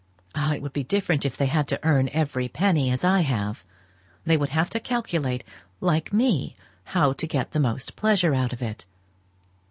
[0.33, 0.55] Ah!
[0.55, 3.63] it would be different if they had to earn every penny as I have!
[4.25, 5.43] They would have to calculate,
[5.79, 8.87] like me, how to get the most pleasure out of it.